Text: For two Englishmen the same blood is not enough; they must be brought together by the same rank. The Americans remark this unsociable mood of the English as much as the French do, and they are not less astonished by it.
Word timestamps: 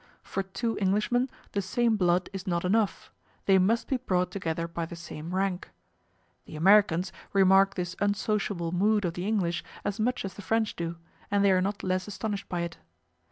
For 0.23 0.41
two 0.41 0.79
Englishmen 0.79 1.29
the 1.51 1.61
same 1.61 1.95
blood 1.95 2.27
is 2.33 2.47
not 2.47 2.65
enough; 2.65 3.11
they 3.45 3.59
must 3.59 3.87
be 3.87 3.97
brought 3.97 4.31
together 4.31 4.67
by 4.67 4.87
the 4.87 4.95
same 4.95 5.35
rank. 5.35 5.69
The 6.45 6.55
Americans 6.55 7.13
remark 7.33 7.75
this 7.75 7.95
unsociable 7.99 8.71
mood 8.71 9.05
of 9.05 9.13
the 9.13 9.27
English 9.27 9.63
as 9.85 9.99
much 9.99 10.25
as 10.25 10.33
the 10.33 10.41
French 10.41 10.75
do, 10.75 10.97
and 11.29 11.45
they 11.45 11.51
are 11.51 11.61
not 11.61 11.83
less 11.83 12.07
astonished 12.07 12.49
by 12.49 12.61
it. 12.61 12.77